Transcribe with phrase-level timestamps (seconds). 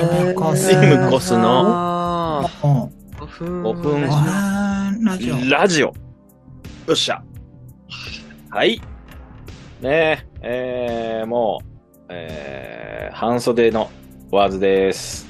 [0.00, 0.72] イムコス。
[0.72, 2.88] イムコスのあうんー
[3.18, 3.62] 5分。
[3.62, 5.50] 5分あーラジオ。
[5.50, 5.86] ラジオ。
[5.86, 5.94] よ
[6.92, 7.22] っしゃ。
[8.50, 8.80] はい。
[9.80, 11.66] ねえ、えー、もう、
[12.08, 13.90] えー、半袖の
[14.30, 15.26] ワーズです。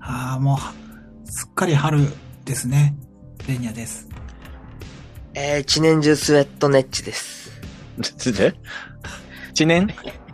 [0.00, 2.00] ああ、もう、すっかり春
[2.44, 2.94] ですね。
[3.48, 4.08] レニアです。
[5.34, 7.50] えー、一年中スウェットネッチです。
[8.32, 8.54] で？
[9.52, 9.88] 一年？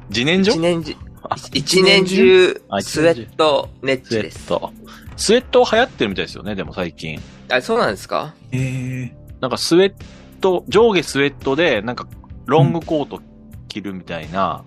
[0.08, 0.96] 自年所一年中あ、
[1.52, 4.38] 一年中あスウェットネッスウェチです。
[4.52, 4.72] ット。
[5.16, 7.20] スウェット流行ってるみたいですよね、でも最近。
[7.50, 8.34] あ、そうなんですか？
[8.52, 9.94] えー、なんかスウェッ
[10.40, 12.06] ト、上下スウェットで、なんか
[12.46, 13.20] ロングコート
[13.68, 14.64] 着るみたいな、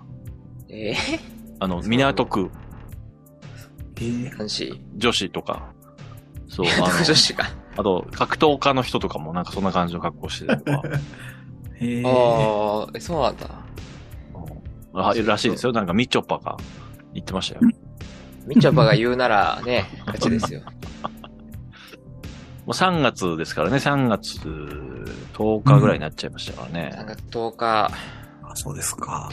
[0.70, 0.96] え
[1.60, 2.52] あの、港区
[3.98, 4.82] えーー、男子。
[4.96, 5.72] 女子とか、
[6.48, 7.52] そう、あ男の 女子か。
[7.78, 10.82] あと、格闘家の人とかもなんかそんな感じの格好してたりとか、
[11.82, 13.48] えー、ああ、えそうなんだ。
[15.04, 15.72] うんあらしいですよ。
[15.72, 16.58] なんかみちょぱが
[17.14, 17.62] 言ってましたよ。
[18.48, 20.62] みちょぱが言うならね、 勝ちですよ。
[22.66, 24.40] もう3月ですからね、3月
[25.34, 26.92] 10日ぐらいになっちゃいましたからね。
[26.96, 27.92] 3月10日。
[28.44, 29.30] あそうですか。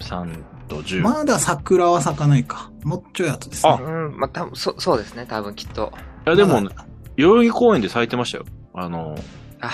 [0.00, 1.02] 3と10。
[1.02, 2.70] まだ桜は咲かないか。
[2.84, 3.72] もうちょい後ですね。
[3.72, 5.92] あうん、まあ、多分そ、そうですね、多分きっと。
[6.26, 8.44] いや、でもま、だ代々木公園で咲いてましたよ。
[8.74, 9.16] あの、
[9.60, 9.70] あ、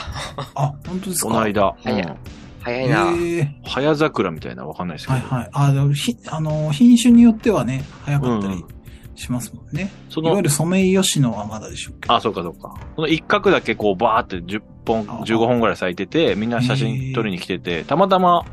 [0.54, 1.28] あ、本当ですか？
[1.28, 1.74] この間。
[1.84, 2.16] うんえ
[2.64, 3.06] 早いな。
[3.06, 5.18] ー、早桜みたいなわかんないですけど。
[5.20, 5.50] はいはい。
[5.52, 8.74] あの、ひ、あの、品種によってはね、早かったりうんうん
[9.16, 9.92] しますもんね。
[10.08, 12.14] そのいわゆ、るソメイヨシノはまだでしょうけど。
[12.14, 12.74] あ、そうかそうか。
[12.96, 18.44] その一角だけこうバーって10本、あ15本ぐらい咲いてて、みんな写真撮りに来てて、たまたま、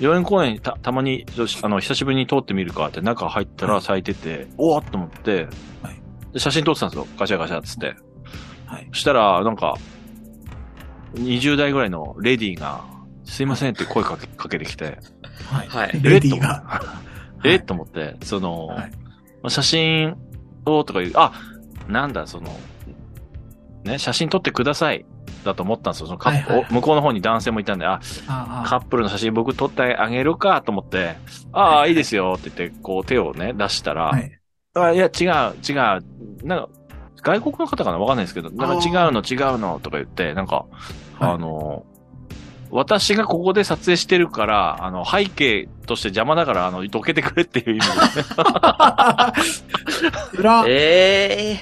[0.00, 1.26] 代々木公園にた、たまに、
[1.62, 5.48] あの、久しぶりに通ってみるかって中入ったら咲いてて、おーっと思って、
[5.82, 6.00] はい
[6.32, 7.06] で写真撮ってたんですよ。
[7.18, 7.96] ガシャガシャっつって。
[8.66, 8.88] はい。
[8.92, 9.76] そしたら、なんか、
[11.14, 12.84] 20代ぐらいのレディーが、
[13.30, 14.98] すいませんって声かけかけてきて、
[15.46, 15.68] はい。
[15.68, 15.92] はい。
[16.02, 16.82] レディーが。
[17.44, 18.90] えと思って、その、はい。
[19.40, 20.16] まあ写真
[20.66, 21.32] をとか言う、あ、
[21.88, 22.50] なんだ、その、
[23.84, 25.06] ね、写真撮ってください。
[25.44, 26.06] だと思ったんですよ。
[26.06, 31.16] そのカップ、はいはいお向こうの方に男性もいたんで、あ、あカップルの写真僕撮ってあげるかと思って、
[31.52, 31.92] ああ、はいい。
[31.92, 34.40] いですよって言って、こう手をね、出したら、はい。
[34.74, 36.46] あいや、違う、違う。
[36.46, 36.68] なんか、
[37.22, 37.98] 外国の方かな？
[37.98, 40.66] わかんないですけど、なんか違うの、違うのとか言って、なんか、
[41.18, 41.30] はい。
[41.32, 41.84] あの、
[42.70, 48.26] 私がここで撮影してるから、あの、背景として邪魔だから、あの、どけてくれっていう意味で、ね。
[50.38, 51.60] うら、ええ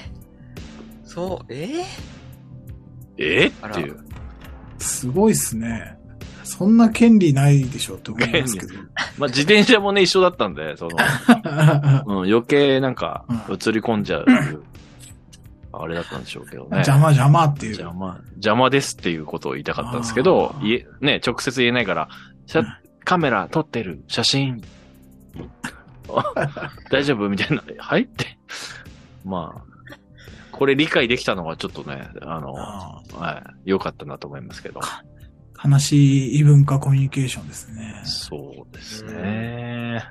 [1.05, 1.09] ー。
[1.09, 1.85] そう、え
[3.17, 3.53] えー？
[3.63, 3.99] あらっていう。
[4.79, 5.97] すごいっすね。
[6.45, 8.75] そんな権利ないでしょって思いますけど。
[9.19, 10.97] まあ、自転車もね、一緒だったんで、その、
[12.23, 13.39] うん、余計なんかうん、映
[13.73, 14.27] り込んじゃう、
[15.73, 16.79] あれだったんでしょうけどね。
[16.79, 17.73] 邪魔邪魔っていう。
[17.73, 22.09] 邪魔、邪魔ですっていうことを言いたかったんですけどあ、ー言え、ね、直接言えないから、
[22.47, 22.63] 写
[23.05, 24.63] カメラ撮ってる写真、
[26.91, 28.39] 大丈夫みたいな、はいって。
[29.25, 29.63] まあ、
[30.53, 34.81] これ理解できたのはちょっとね、あの、あはい、良かったなと思いますけど。
[34.81, 35.09] ー
[35.61, 38.01] 悲しい異文化コミュニケーションですね。
[38.05, 40.05] そうですね。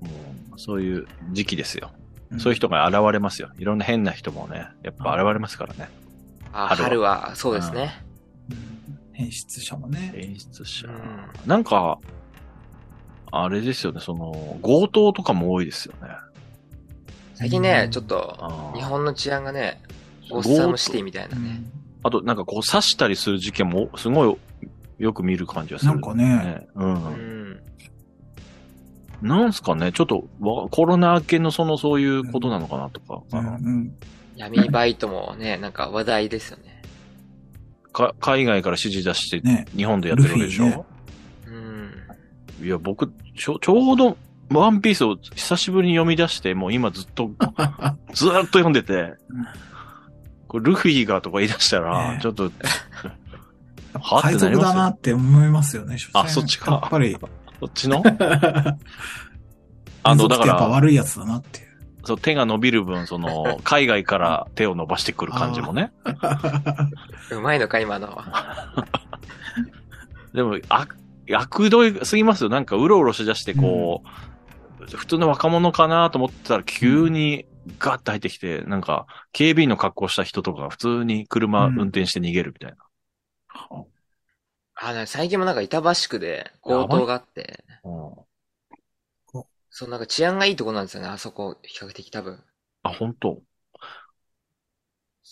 [0.00, 0.08] も
[0.54, 1.90] う、そういう時期ですよ。
[2.38, 3.50] そういう人が現れますよ。
[3.58, 5.88] いろんな変な人もね、やっぱ現れますからね。
[6.52, 8.02] あ、春は春は、そうですね。
[8.50, 8.66] うん
[9.12, 10.12] 変質者もね。
[10.14, 10.88] 演出者。
[10.88, 11.98] うんなんか、
[13.32, 16.08] あれですよね、その、強盗とかも多いですよね。
[17.34, 19.80] 最近ね、ちょっと、日本の治安がね、
[20.30, 21.60] ゴッサムシティみたいなね。
[21.70, 24.36] うんあと、なんかこう刺したりする事件も、すごい
[24.98, 26.68] よく見る感じがする、なんかね。
[26.76, 26.84] う。
[26.84, 27.35] うんん。
[29.22, 33.92] なんすかね、ちょっとわ、コロナ明けのその、そういうことなのかなとか、うあのん
[34.36, 36.82] 闇バイトもね、なんか話題ですよね。
[37.92, 40.82] か海外から指示出して、ね日本でやってるわけでしょ、ね
[41.46, 42.66] うん。
[42.66, 44.16] いや、僕、ちょ、ちょうど、
[44.50, 47.30] ワンピースを久しぶりに読み出して、もう今ずっと、
[48.12, 49.14] ずーっと読んでて、
[50.46, 52.52] これルフィがとか言い出したら、ちょっと、
[53.98, 55.96] はって海賊なりますよだなって思いますよね。
[56.12, 57.16] あそっちかやっぱり。
[57.60, 58.02] そっちの？
[58.04, 58.76] あ
[60.10, 61.66] あの、だかやっぱら、悪いやつだなっていう。
[62.04, 65.92] そう手が伸びる分、その、 海外から手を伸ばしてくる感じもね。
[67.32, 68.86] うまいのか、今のは。
[70.32, 70.86] でも、あ、
[71.28, 72.50] 悪どいすぎますよ。
[72.50, 77.46] なんか、うろうろしだして、こう、普通の若者かなと思ってたら、急に
[77.80, 82.76] ガッと入ってきて、なんか、警備員の格好した人とか、普通に車運転して逃げるみたいな。
[84.76, 88.26] あ、ね、最近もなんか板橋区で強盗があって、うん。
[89.70, 92.42] そう、なんか治安がいいとこなんですよね、あそこ、比較的多分。
[92.82, 93.42] あ、本当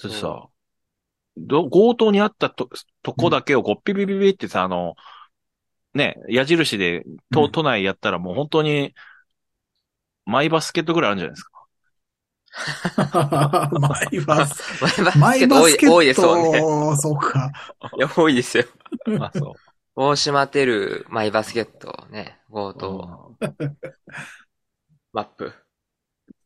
[0.03, 0.35] でそう。
[0.39, 0.49] さ、
[1.37, 2.71] ど強盗にあったと、
[3.03, 4.97] とこだけをこう、ピピピピってさ、あの、
[5.95, 7.51] ね、矢印で、都、うん。
[7.51, 8.95] 都内やったらもう本当に、
[10.27, 11.54] マイバスケットぐらいあるんじゃないですか。
[13.81, 14.85] マイバス、
[15.19, 15.93] マイバスケット。
[15.93, 16.61] 多い多いですもんね。
[16.97, 17.53] そうか。
[17.97, 18.65] いや、多いですよ。
[19.21, 19.55] あ、そう。
[19.97, 23.37] 大島テル、マイバスケット、ね、強盗、
[25.13, 25.53] マップ。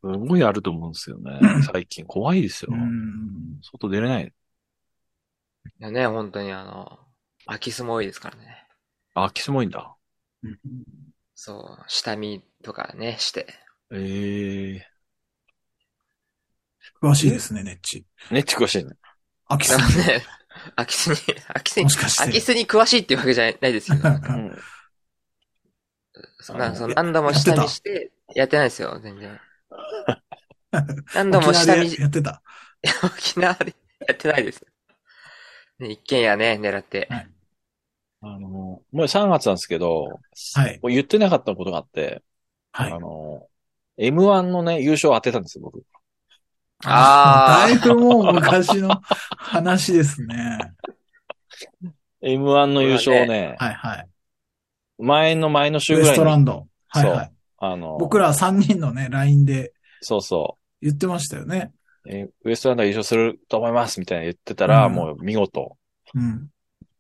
[0.00, 1.38] すごいあると思うんですよね。
[1.72, 2.04] 最近。
[2.06, 2.76] 怖いですよう。
[2.76, 3.58] ん。
[3.62, 4.24] 外出れない。
[4.26, 4.30] い
[5.78, 6.98] やね、本当にあの、
[7.46, 8.66] 空き巣も多いですからね。
[9.14, 9.94] あ、空き巣も多いんだ。
[11.34, 13.46] そう、下見とかね、して。
[13.90, 14.97] ええ
[17.02, 18.04] 詳しいですね、ネッチ。
[18.30, 18.34] ー。
[18.34, 18.90] ねっち詳しいね。
[19.46, 19.82] アキでさん。
[19.82, 20.22] もね、
[20.76, 21.16] 空き巣に、
[21.46, 24.58] 空き巣にもしかして空き巣に詳しいっていうわけじゃないですけど、 うん。
[26.40, 29.40] そんな、その何度も下見して、やってないですよ、全然。
[31.14, 32.42] 何度も下見、沖縄でやってた。
[33.04, 33.74] 沖縄で
[34.06, 34.66] やってないです。
[35.78, 37.08] ね、一軒家ね、狙って。
[38.20, 40.20] あの、もう3月なんですけど、
[40.54, 40.80] はい。
[40.82, 42.22] もう言ってなかったことがあって、
[42.72, 42.98] はいあ。
[42.98, 43.46] の、
[43.98, 45.84] M1 のね、優勝当てたんですよ、僕。
[46.84, 49.00] あーだいぶもう昔の
[49.36, 50.58] 話ですね。
[52.22, 54.08] M1 の優勝をね、はいはい。
[54.98, 56.66] 前の前の週ウエスぐらいに、トランド。
[56.88, 57.32] はいはい。
[57.58, 61.72] あの、僕ら3人のね、LINE でそうそ言ってましたよね。
[62.04, 65.76] う、えーウエストランドが優勝すると思いますみたいな言ってたら、うんもう見事、
[66.14, 66.48] うん。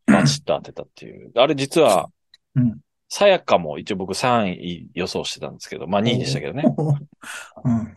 [0.06, 1.30] バチッと当てたっていう。
[1.36, 2.08] あれ実は、
[2.54, 2.78] うん。
[3.08, 6.64] さやかも一応僕3位予想してたんですけど、まあ2位でしたけどね。
[7.64, 7.94] うん。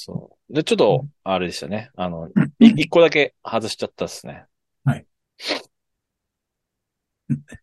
[0.00, 0.54] そう。
[0.54, 1.90] で、ちょっと、あれでしたね。
[1.96, 2.28] あの、
[2.60, 4.44] い一個だけ外しちゃったですね。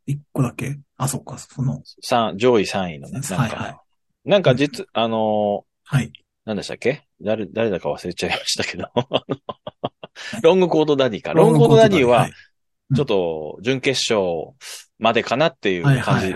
[0.06, 0.78] 一個だけ？
[0.98, 3.14] あ、そっか、その、三上位3位のね。
[3.14, 3.76] なんか、はいはい
[4.26, 6.06] なんか実、あのはい。
[6.08, 6.10] ー、
[6.46, 7.06] 何でしたっけ？
[7.22, 8.90] 誰、誰だか忘れちゃいましたけど。
[10.42, 11.34] ロングコートダディか。
[11.34, 12.28] ロングコートダディは、
[12.96, 14.56] ちょっと、準決勝
[14.98, 16.36] までかなっていうはい感じ。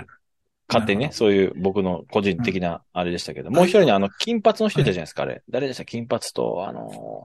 [0.72, 5.42] はい勝手にね、そういう僕の個人的なあれでしたけど、もう一人にあの、金髪の人いたじゃないですか、あれ。
[5.50, 5.84] 誰でした？
[5.86, 7.24] 金髪と、あの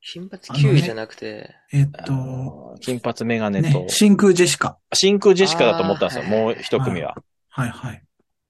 [0.00, 4.78] 金髪あのね9位じゃなくて、ー、あえっと、金髪メガネとね、、真空ジェシカ。
[4.92, 7.16] 真空ジェシカだと思ったんですよ、もう一組は。
[7.48, 8.02] はいはい。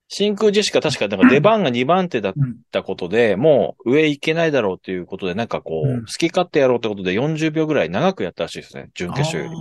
[0.08, 2.56] 真空ジェシカ確かなんか出番が2番手だっうん。
[2.70, 9.56] たことで、もう上行けないだろうっていうことで、なんかこう、うん好き勝手やろうってことで40秒ぐらい長くやったらしいですね、準決勝より。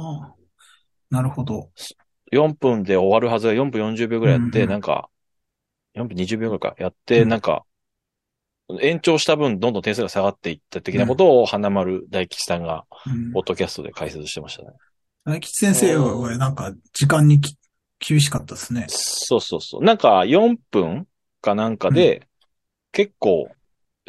[1.10, 1.70] なるほど。
[2.32, 5.10] 4分で終わるはずが4分40秒ぐらいやって、うんうんなんか、
[5.96, 7.66] 4分20秒ぐらいか、やって、うんなんか、
[8.82, 14.70] 延長した分どんどん点数が下がっていった的なことを花丸大吉さんが、うんポッドキャストで解説してましたね。
[15.26, 17.58] 大吉先生は、なんか、時間にき
[18.00, 18.86] 厳しかったですね。
[18.90, 19.84] そうそうそう。
[19.84, 21.08] なんか4分
[21.42, 22.28] かなんかで、
[22.92, 23.50] 結構、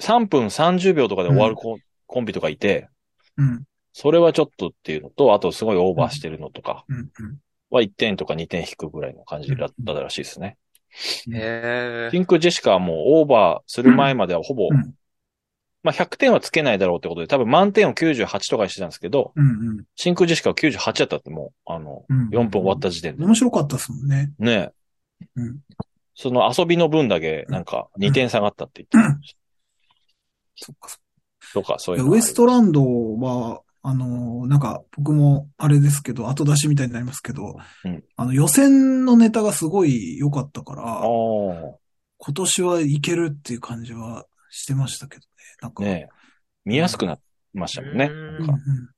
[0.01, 2.89] 3分30秒とかで終わるコ,、コンビとかいて、
[3.37, 3.65] うん。
[3.93, 6.97] それはちょっとっていうのと、あとすごいオーバーしてるのとかうん。
[6.97, 7.39] うん。
[7.71, 10.57] は1点とか2点引くぐらいの感じだったらしいですね。
[11.33, 14.95] へピンクジェシカはもうオーバーする前まではほぼ、うん
[15.83, 19.85] まあ100点はつけないだろうってことで、多分満点を98とかにしてたんですけど、うん。
[19.95, 22.29] 真空ジェシカは98だったってもう、あの、うん。
[22.31, 23.25] 4分終わった時点で。
[23.25, 24.33] 面白かったですもんね。
[24.39, 24.73] ね
[25.21, 25.59] えうん。
[26.15, 29.37] その遊びの分だけ、なんか2点下がったって言ってまし
[30.57, 30.99] そっかそっ
[31.41, 32.03] たとか、そうか。
[32.03, 32.11] いう。
[32.11, 32.83] ウエストランド
[33.19, 45.27] は、あの、なんか、僕もあれですけど、後出しみたいになりますけど、うんあの、予選のネタがすごい良かったから、今年はいけるっていう感じはしてましたけどね。
[45.63, 46.09] なんか、ねえ
[46.67, 47.21] 見やすくなり
[47.55, 48.11] ましたもんね。
[48.13, 48.89] うんなんかうんうん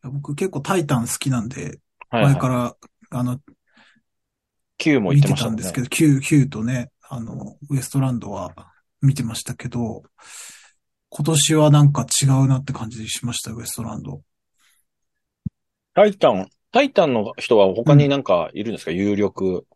[0.00, 2.32] いや僕結構タイタン好きなんで、はい、はい。
[2.32, 2.76] 前から、
[3.10, 3.40] あの、
[4.76, 5.72] Q も言見ってましたんです。
[5.72, 8.54] けど、Q、Q とね、あの、ウエストランドは
[9.00, 10.02] 見てましたけど、
[11.10, 14.22] 今年はなんか違うなって感じしました、ウエストランド。
[15.94, 19.66] タイタン、タイタンの人は他になんかいるんですか、有力。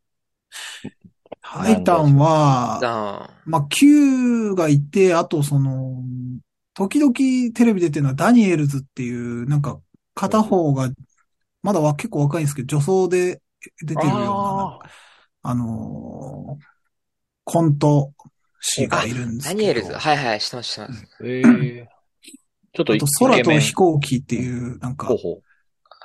[1.40, 3.30] タイタンは、だ。
[3.46, 6.02] まあ、Q がいて、あとその、
[6.74, 7.12] 時々
[7.54, 9.80] テレビ出てるのはダニエルズっていう、なんか
[10.14, 10.90] 片方が、
[11.62, 13.40] まだは結構若いんですけど、女装で
[13.80, 14.78] 出てるような、
[15.42, 16.72] あのー
[17.44, 18.12] コント
[18.62, 19.60] 師がいるんですけど。
[19.60, 19.92] ダニエルズ。
[19.92, 21.06] はいはい、知ってます、知ってます。
[21.24, 21.88] ええ
[22.74, 25.42] ちょっとイあと空とケメン飛行機っていう、なんかほう、ほう。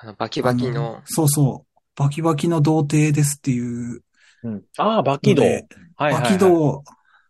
[0.02, 4.02] あの、バキバキあの、そうそう、バキバキの童貞ですっていう
[4.44, 5.46] うん、ああ、バキドウ。
[5.46, 6.32] のではいはい、はい。
[6.32, 6.84] バキドウ、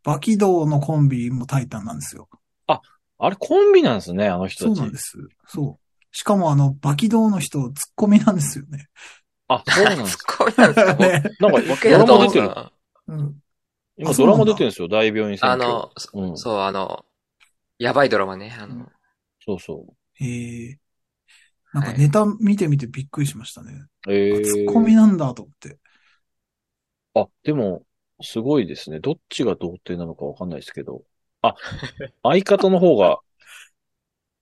[0.04, 2.28] バキドウのコンビもタイタンなんですよ。
[3.20, 4.76] あれコンビなんですね、あの人たち。
[4.76, 5.18] そうなんです。
[5.48, 6.08] そう。
[6.12, 8.88] しかもあの、バキドウの人、ツッコミなんですよね。
[9.48, 10.94] あ、そうなんです ツッコミなんですか？
[11.02, 12.50] ねなんか、ボケドだと思ってる。
[12.50, 12.72] た。
[13.08, 13.36] うん。
[13.98, 15.64] 今ドラマ出てるんですよ、大病院選挙。
[15.64, 16.38] あの、そうん。
[16.38, 17.06] そう、あの、
[17.80, 18.56] やばいドラマね。
[18.60, 18.88] あの、
[19.44, 19.86] そうそ
[20.20, 20.80] ええ
[21.74, 23.72] なんかネタ見てみてびっくりしましたね。
[24.08, 24.14] う。
[24.14, 25.78] ええあツッコミなんだと思って。
[27.14, 27.84] あ、でも、
[28.22, 29.00] すごいですね。
[29.00, 31.04] どっちが童貞なのかわかんないですけど。
[31.42, 31.56] あ、
[32.24, 33.20] 相方の方が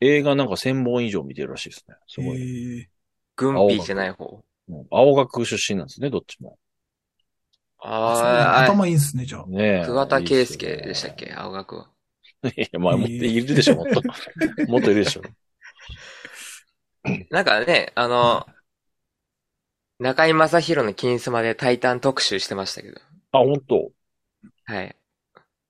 [0.01, 1.95] 映画なんか1000本以上見てるらしいですね。
[2.07, 2.81] すごい。
[2.81, 2.89] え
[3.35, 4.43] グンピーじゃない方。
[4.69, 6.57] うん青学出身なんですね、どっちも。
[7.87, 9.45] ああ、頭いいんすね、じゃあ。
[9.47, 9.85] ねえ。
[9.85, 11.33] 桑田佳祐いいすよねでしたっけ？
[11.33, 11.89] 青学は。
[12.55, 14.01] いや、まあ、もっといるでしょ、もっと。
[14.67, 15.21] もっといるでしょ。
[17.29, 18.47] なんかね、あの、
[19.99, 22.99] 中井正宏の金スマでタイタン特集してましたけど。
[23.31, 23.91] あ、本当
[24.65, 24.95] はい。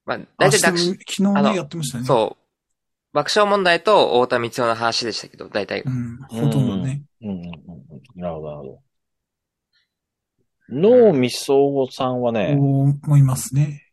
[0.06, 2.06] まあ、あ大体昨日ね、やってましたね。
[2.06, 2.46] そう。
[3.14, 5.90] 爆笑問題と太田光代の話でしたけど、大体う。
[5.90, 7.04] ん、ほとんどね。
[7.22, 8.22] うんうんうんうん。
[8.22, 8.85] なるほど、なるほど。
[10.70, 13.92] 脳みそさんはね、思いますね。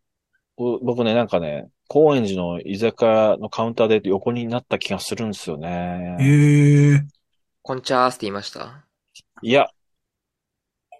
[0.56, 6.16] ぼ僕ね、なんかね、高円寺の居酒屋のカウンターで横になった気がするんですよね。
[6.20, 7.00] ええ
[7.60, 8.84] こんちゃーすって言いました？
[9.42, 9.68] いや、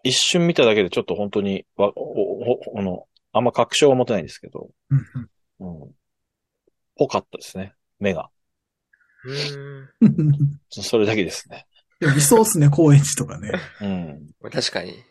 [0.02, 5.06] 一瞬見ただけでちょっと本当に、わ、お、お、あの、あんま確証は持てないんですけど、うん
[5.60, 5.90] うん。
[6.96, 7.72] ぽかったですね。
[7.98, 8.28] 目が。
[9.24, 9.88] うーん。
[10.00, 10.60] うん。
[10.68, 11.66] それだけですね。
[12.00, 13.52] でもいそうっすね、高円寺とかね。
[13.80, 14.50] うん。
[14.50, 15.02] 確かに。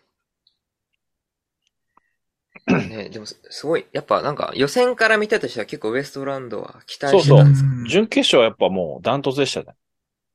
[2.68, 7.70] ね、でもす、すごい、やっぱなんか予選から見たとしては結構ウエストランドは期待してたんですか？
[7.70, 9.75] うん準決勝はやっぱもうダントツでしたね。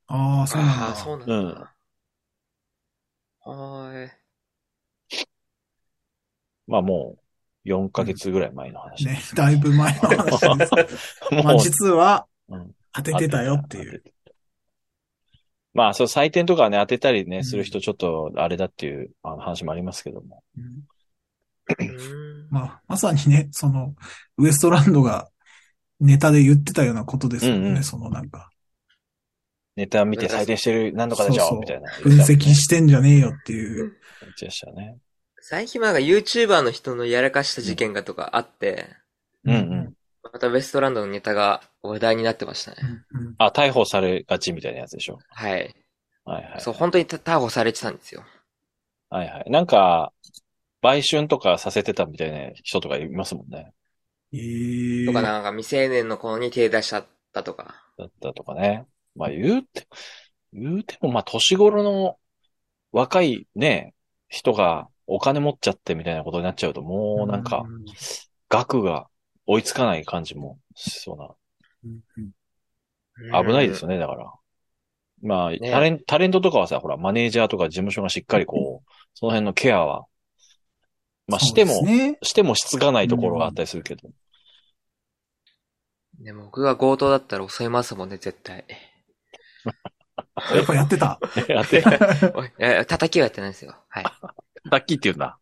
[0.08, 0.96] ああ、そうなんああ、だ。
[0.96, 1.34] そうなんだ。
[1.34, 1.66] うん
[3.48, 4.10] はーい。
[6.66, 7.16] まあも
[7.64, 9.06] う、4ヶ月ぐらい前の話。
[9.06, 11.20] ね、だいぶ前の話です。
[11.44, 14.02] まあ実はうん当ててたよっていう。。
[15.74, 20.42] まあ、そう、採点とかね、当てたりね、うんする人ちょっと、あれだっていうあの話もありますけども。
[20.56, 20.88] うん
[22.50, 23.94] まあ、まさにね、その、
[24.38, 25.28] ウエストランドが
[26.00, 27.84] ネタで言ってたようなことですよね、うんうん。
[27.84, 28.50] そのなんか、
[29.76, 31.60] ネタ見て採点してる、何度かでしょ、そうそう。
[31.60, 31.90] みたいな。
[32.02, 33.98] 分析してんじゃねえよっていう。
[34.20, 34.96] 言ってましたね。
[35.40, 35.94] 最近なん。
[35.94, 38.86] か YouTuber の人のやらかした事件がとかあって、
[39.44, 39.54] うん。
[39.54, 39.92] うん。
[40.22, 42.76] またウエストランドのネタが話題になってましたね。
[43.12, 43.26] うん。
[43.26, 43.34] うん。
[43.38, 45.18] あ、逮捕されがちみたいなやつでしょ。
[45.28, 45.74] はい。
[46.24, 46.60] はいはい。
[46.60, 47.96] そう、本当にた逮捕されてたん。
[47.96, 48.24] ですよ。
[49.08, 49.50] はいはい。
[49.50, 49.66] なん。
[49.66, 50.12] か、
[50.86, 53.72] 売春とかさせてたみたいな人とかいますもんね。
[54.32, 57.84] ええとかなんか未成年の子に手出しちゃったとか。
[57.98, 58.86] だったとかね。
[59.14, 59.88] まあ言うて、
[60.52, 62.18] 言うてもまあ年頃の
[62.92, 63.94] 若いね、
[64.28, 67.64] 人がお金持っちゃってみたいなことになっちゃうともうなんか、
[68.48, 69.06] 額が
[69.46, 71.30] 追いつかない感じもしそうな。
[71.84, 72.30] うんうん
[73.32, 74.30] 危ないですよね、だから。
[75.22, 80.04] まあ、ねタレン、タレントとかはさ、ほら、マネージャーとか事務所がしっかりこう、その辺のケアは、
[81.26, 82.18] まあしても、ね。
[82.22, 84.08] してもしつかないところがあったりするけど。
[86.20, 88.64] でも僕が強盗だったら襲いますもんね、絶対。
[90.54, 91.18] やっぱやってた。
[91.48, 91.82] やって、
[92.34, 93.74] おい、いや叩きはやってないですよ。
[93.88, 94.04] はい。
[94.70, 95.38] さっきって言うんだ。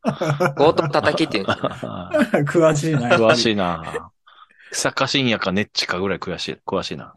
[0.56, 2.44] 強盗叩きって言うんですよ。
[2.44, 3.16] 詳しいな。
[3.16, 4.12] 詳しいな
[4.70, 7.14] 草加深夜かネッチかぐらい詳しい、詳しいな。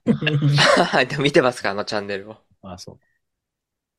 [0.92, 2.38] はい、でも見てますか、あのチャンネルを。
[2.62, 3.00] あ、そう。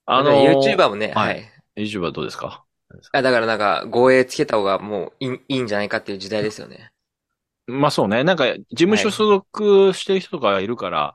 [0.06, 1.42] あの、ー、YouTuber もね、ははい
[1.76, 1.82] い。
[1.82, 2.64] YouTuber はどうですか？
[3.12, 6.90] あだからなんか、護衛つけた方がもういいいいんじゃないかっていう時代ですよね。
[7.66, 8.24] まあそうね。
[8.24, 11.14] なんか、事務所所属してる人とかがいるから、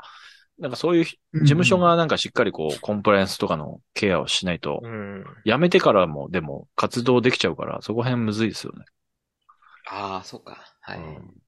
[0.60, 5.26] なんかそういう事務所がなんかしっかりこう、コンプライアンスとかのケアをしないと、うん。
[5.46, 8.86] 辞めてからもでも活動できちゃうから、そこ辺むずいですよね。
[9.90, 10.64] ああ、そうか。
[10.82, 10.98] はい。
[11.00, 11.44] うん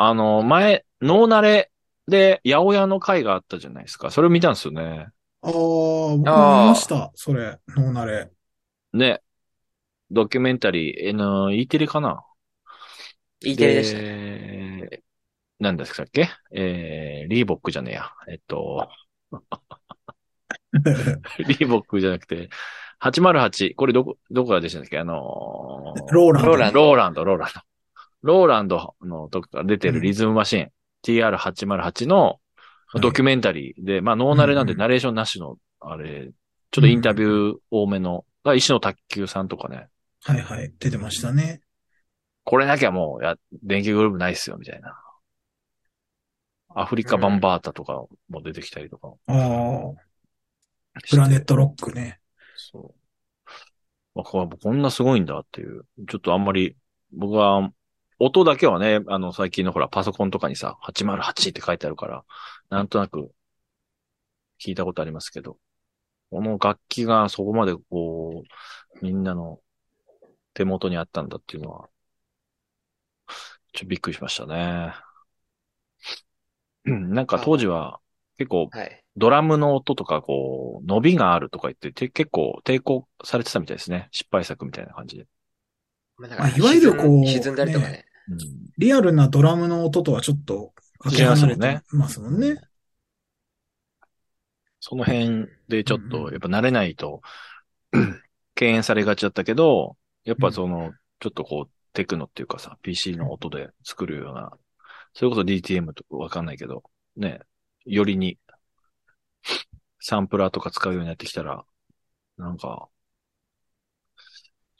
[0.00, 1.70] あの、前、脳慣れ
[2.06, 4.10] で、八百屋の会があったじゃないですか。
[4.10, 5.08] それを見たんですよね。
[5.42, 7.10] ああ、僕も見ました。
[7.14, 8.30] それ、脳慣れ。
[8.92, 9.20] ね。
[10.10, 12.24] ドキュメンタリー、えの、E テレかな
[13.40, 14.88] E テレでしたね。
[14.90, 15.02] で
[15.60, 16.28] 何ですかっけ？
[16.52, 18.10] えー、リーボックじゃねえや。
[18.28, 18.88] えっと、
[21.38, 22.48] リーボックじゃなくて、
[23.00, 23.74] 808。
[23.76, 24.98] これどこ、どこが出てたんだっけ？
[24.98, 26.48] あのーローランド。
[26.48, 27.60] ローランドローランド、ローランド。
[28.22, 30.68] ローランドのとこから出てるリズムマシン、
[31.04, 32.40] TR808 の
[33.00, 36.30] ドキュメンタリーで、まあ、ノーナレなんでうんうんナレーションなしの、あれ、
[36.70, 39.86] ちょっとインタビュー多めの、が石野卓球さんとかね、
[40.24, 40.72] はいはい。
[40.80, 41.60] 出てましたね。
[42.42, 45.00] これなきゃもう、や、電気グループないっすよ、みたいな。
[46.74, 51.00] アフリカバンバータとかも出てきたりとかああ。
[51.08, 52.18] プラネットロックね。
[54.18, 55.86] まあ、ここんなすごいんだっていう。
[56.10, 56.76] ちょっとあんまり、
[57.12, 57.70] 僕は、
[58.18, 62.24] 音だけはね、あの、最近のほら、パソコンとかにさ、808って書いてあるから、
[62.68, 63.30] なんとなく、
[64.60, 65.56] 聞いたことありますけど、
[66.30, 68.42] この楽器がそこまでこ
[69.00, 69.60] う、みんなの
[70.52, 71.88] 手元にあったんだっていうのは、
[73.28, 74.94] ちょっとびっくりしましたね。
[76.84, 78.00] なんか当時は
[78.36, 79.04] 結構はい。
[79.18, 84.08] ドラムの音とかこう、伸びがあるとか言ってて結構抵抗されてたみたいですね。
[84.12, 85.26] 失敗作みたいな感じで。
[86.16, 88.04] まあ、いわゆるこう沈んだりとかね。
[88.04, 88.08] うん
[88.76, 92.60] リアルなドラムの音とはちょっとかけ離れてますもんね。
[94.80, 97.20] その辺でちょっと、やっぱ慣れないと、
[98.54, 104.52] 敬遠されがちだったけど、やっぱその、ちょっとこう、テクノっていうかさ、PC の音で作るような、
[105.14, 106.84] それこそ DTM とかわかんないけど、
[107.16, 107.40] ね、
[107.84, 108.38] よりに、
[110.00, 111.64] サンプラーとか使うようになってきたら、
[112.36, 112.88] なんか、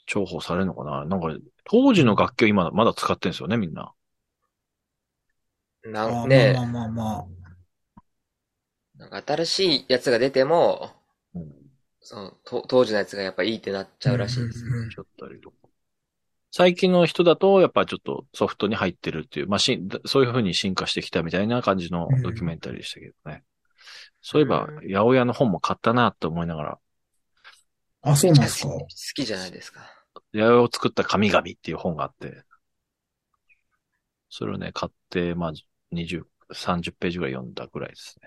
[0.07, 1.05] 重宝されるのかな？
[1.05, 1.27] なんか、
[1.65, 3.93] 当時の楽器を今まだ使ってんですよね、みんな。
[5.83, 6.53] なんね。
[6.53, 7.27] まあまあまあま
[8.97, 10.91] なんか新しいやつが出ても、
[11.35, 11.51] うん。
[12.01, 14.65] その、と当時のやつがやっぱいいってなっちゃうらしいです。
[14.65, 15.55] うんうんうんちょっとあれとか
[16.51, 23.43] 最近の人だと、やっぱちょっとソフトに入ってるっていう、まあしん、そういう風に進化してきたみたいな感じのドキュメンタリーでしたけどね。
[24.21, 26.79] そういえばう、八百屋の本も買ったなと思いながら、
[28.01, 28.11] あ。
[28.11, 28.69] あ、そうなんですか？
[28.69, 29.79] 好きじゃないですか。
[30.33, 32.43] 八百屋を作った神々っていう本があって、
[34.29, 35.53] それをね、買って、まあ、
[35.93, 36.23] 20、
[36.53, 38.17] 30ページぐらい読んだぐらいです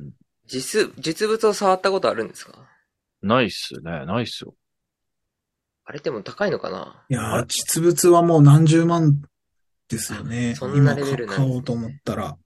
[0.00, 0.10] ね。
[0.46, 2.68] 実、実物を触ったことあるんですか？
[3.22, 4.54] ないっすね、ないっすよ。
[5.84, 7.04] あれでも高いのかな？
[7.08, 9.22] いやー、実物はもう何十万
[9.88, 10.54] ですよね。
[10.56, 12.36] そんなレベル今なね買おうと思ったら。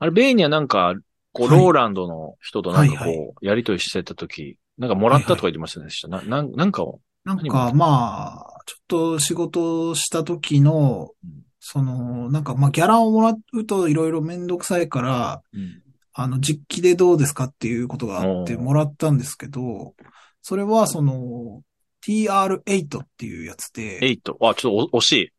[0.00, 0.94] あれ、ベイにはなんか、
[1.38, 1.60] こう、はい。
[1.60, 5.80] ローランドの人となんかこう、はいはやりとりしてた時、なんかもらったとか言ってました？
[5.80, 5.88] ね。
[6.08, 11.30] な、なんなんかを、なんか、まあ、ちょっと仕事した時のうん、
[11.60, 15.82] その、なんか、まあ、ギャラをもらうといろいろめんどくさいから、うん。
[16.14, 18.60] あの、実機でどうですかっていうことがあっておー。
[18.60, 19.94] もらったんですけど、
[20.42, 21.62] それはその、
[22.06, 24.36] TR8 っていうやつで、8。
[24.40, 25.32] あ、ちょっとお惜しい。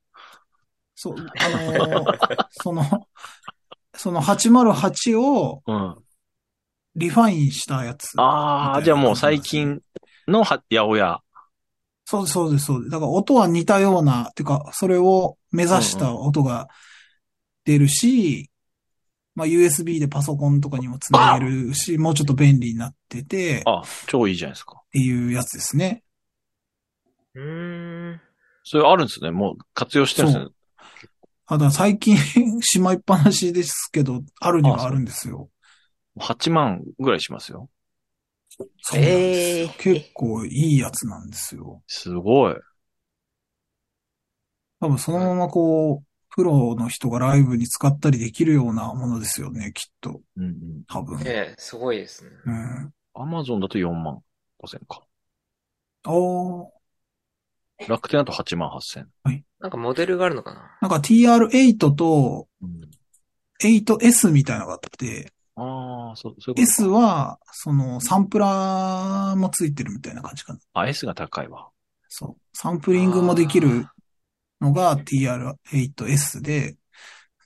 [0.96, 2.84] そう、あのー その、
[4.00, 5.96] その808をうん。
[6.96, 8.10] リファインしたやつ。
[8.18, 9.82] ああ、じゃあもう最近
[10.28, 11.20] のは八百屋。
[12.06, 12.92] そうです、そうです、そうです。
[12.92, 16.70] だから音は似たような、てか、それを目指した音が
[17.66, 18.50] 出るし、
[19.36, 24.82] まあ USB でパソコンとかにもつなげるし、もうちょっと便利になってて、っあ、超いいじゃないですか。
[24.92, 26.04] ていうやつですね。
[27.36, 28.22] うーん。
[28.64, 29.32] それあるんですね。
[29.32, 30.52] もう活用してるんですね。
[31.50, 32.16] あだ最近
[32.64, 35.50] しまいっぱなしですけど、あるにはあるんですよ。
[36.18, 37.70] 8万ぐらいしますよ。
[38.82, 39.70] そうなんですよ。
[39.70, 41.82] えー結構いいやつなんですよ。
[41.88, 42.56] すごい。
[44.80, 50.22] 多分そのままこう、プロの人がライブに使ったりできるようなものですよね、きっと。
[50.38, 50.84] うんうん。
[50.88, 51.20] 多分。
[51.26, 52.32] ええ、すごいですね。
[52.46, 52.94] うん。
[53.14, 54.24] アマゾンだと4万
[54.58, 55.06] 5千か。
[56.06, 56.79] おー
[57.88, 59.08] 楽天だと8万8千。
[59.24, 59.44] はい。
[59.60, 60.78] なんかモデルがあるのかな？
[60.82, 62.48] なんか TR8 と、
[63.62, 70.60] 8S みたいなのがあって、うん、ああ、そう、そうう S は、その、サンプラーもついてるみたいな感じかな。
[70.74, 71.70] あ、S が高いわ。
[72.08, 72.42] そう。
[72.54, 73.86] サンプリングもできる
[74.62, 76.76] のが TR8S で、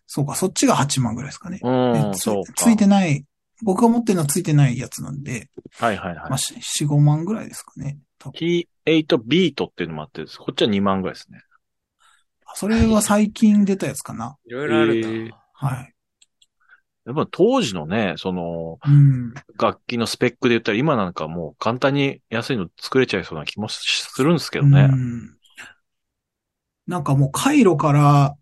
[0.06, 1.60] そうか、そっちが8万ぐらいですかね。
[1.64, 3.26] うん、そうついてない、
[3.64, 5.50] 僕が持ってるのはついてないやつなんで。
[5.80, 6.30] はいはいはい。
[6.30, 7.98] まあ、4、5万ぐらいですかね。
[8.34, 11.42] T、8ビートっていうのもあって、こっちは2万ぐらいですね。
[12.56, 14.38] それは最近出たやつかな。
[14.46, 15.94] いろいろある、はい。
[17.06, 24.90] やっぱ当時のね、その、うん、楽器のスペックで言ったら今なんかもう簡単に安いの作れちゃいそうな気もするんですけどね。
[24.92, 25.38] うん、
[26.88, 28.36] なんかもう回路から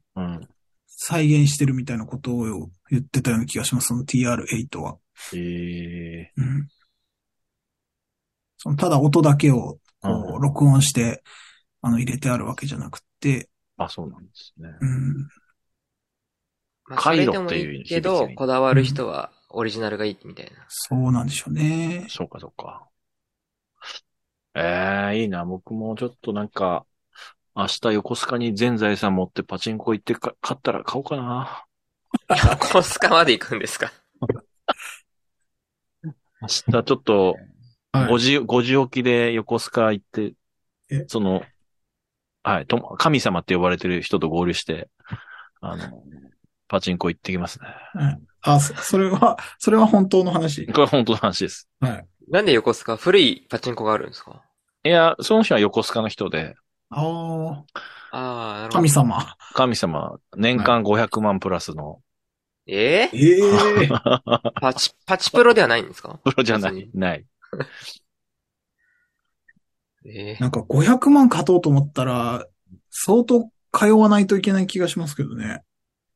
[0.86, 4.98] 再現してるみたいなことを言ってたような気がします、その TR8 は。
[5.34, 6.68] ええーうん、
[8.58, 9.80] そのただ音だけを
[10.42, 11.24] 録音して、
[11.82, 14.70] あの入れてあるわけじゃなくて、あ、そうなんですね。
[14.82, 15.28] うん。
[16.88, 20.52] まあ、それでも回路っていけど、こだわる人はオリジナルがいいみたいな。
[20.70, 22.06] そうなんでしょうね。
[22.10, 22.88] そうか、そうか。
[24.54, 25.46] ええいいな。
[25.46, 26.86] 僕もちょっとなんか、
[27.56, 31.66] 明日横須賀に全財産持ってパチンコ行ってか、買ったら買おうかな。
[32.30, 33.92] 横須賀まで行くんですか？
[36.42, 37.38] 明日ちょっと、
[37.94, 40.34] はい5時、5時起きで横須賀行って
[40.90, 41.44] え、その、
[42.44, 44.90] はい、と神様って呼ばれてる人と合流して、
[45.62, 46.04] あの、
[46.68, 47.68] パチンコ行ってきますね。
[47.96, 50.66] うんあ、そそれは、それは本当の話？
[50.66, 51.70] これ本当の話です。
[51.80, 52.08] はい。
[52.30, 54.42] なんで横須賀古いパチンコがあるんですか？
[54.84, 56.56] いや、その人は横須賀の人で、
[56.90, 57.64] ああ、
[58.12, 58.76] ああ、なるほど。
[58.78, 59.36] 神様。
[59.54, 62.00] 神様、年間500万プラスの、
[62.66, 63.90] ええええ
[64.60, 66.20] パチ、パチプロではないんですか？
[66.24, 67.26] プロじゃないない。
[70.06, 72.46] ええなんか500万勝とうと思ったら、
[72.90, 75.62] 相当通わないといけない気がしますけどね。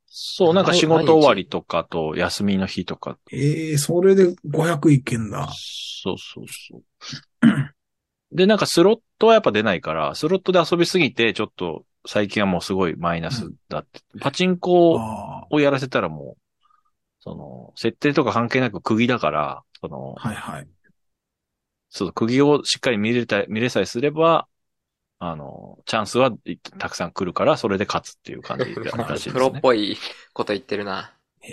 [0.07, 3.17] そう、なんか仕事終わりとかと休みの日とか。
[3.31, 5.49] ええそれで500いけんだ。
[5.53, 6.83] そうそうそう。
[8.31, 14.01] で、なんかスロットはやっぱ出ないから、スロットで遊びすぎて、ちょっと最近はもうすごいマイナスだって。
[14.19, 16.41] パチンコあをやらせたらもう、
[17.19, 20.67] その、設定とか関係なく釘だから、その、あ、はいはい。
[21.95, 24.47] そう、釘をしっかり見れた、見れさえすれば、
[25.19, 28.75] あの、チャンスはいたくさん来るから、それで勝つっていう感じ
[29.07, 29.59] らしいプロですね。
[29.59, 29.97] っぽい
[30.33, 31.13] こと言ってるな。
[31.41, 31.49] え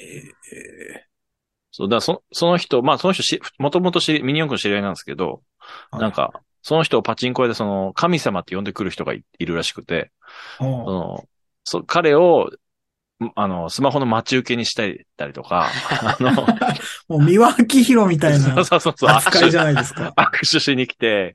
[0.52, 1.08] え
[1.70, 5.42] そう、だからそその人、まあその人し、もともと知りミニ四駆の知り合いなんですけど、
[5.96, 10.12] なん、か、その人をパチンコ屋でその、神様って呼んでくる人がいいるらしくて、
[10.58, 11.28] はいその、
[11.64, 12.50] そ彼を、
[13.34, 16.32] あの、スマホの待ち受けにしたりとか、 あの、
[17.08, 20.12] もう三輪明宏みたいなそうそうそう、扱いじゃないですか。
[20.16, 21.34] 握手しに来て、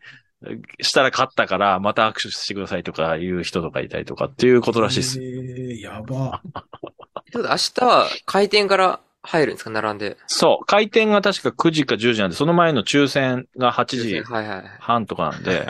[0.82, 5.20] したら勝ったから、また握手してくださいとかいう人とかいたりとかっていうことらしいです。
[5.22, 6.42] ええやば。
[7.32, 10.16] ちょっと明日は開店から入るんですか並んで？
[10.28, 10.66] そう。
[10.66, 14.64] 開店が確か9時か10時なんで、その前の抽選が8時はいはい。
[14.80, 15.68] 半とかなんで、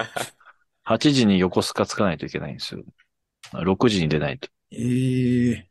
[0.86, 2.82] 8時に横須賀つかないといけないんですよ。
[3.54, 4.50] 6時に出ないと。
[4.72, 5.68] ええ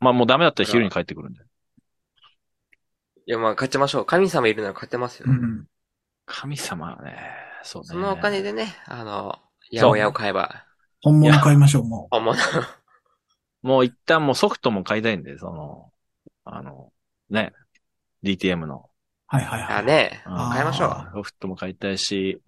[0.00, 1.40] まあもうダメだったら昼に帰ってくるんで。
[3.28, 4.04] いや、まあ、勝ちましょう。
[4.04, 5.26] 神様いるなら勝てますよ。
[5.28, 5.66] うん。
[6.26, 7.16] 神様はね、
[7.62, 7.88] そうね。
[7.88, 9.38] そのお金でね、あの、
[9.72, 10.64] 八百屋を買えば、
[11.02, 12.38] 本物買いましょう、も本物。
[13.62, 15.90] もう一旦もうソフトも買いたいんで、その、
[16.44, 16.92] あの、
[17.30, 17.52] ね、
[18.22, 18.76] DTM の。
[18.76, 18.80] う。
[19.26, 19.74] はいはいはい。
[19.78, 21.10] あ、ねうん買いましょう。
[21.16, 22.40] ソフトも買いたいし、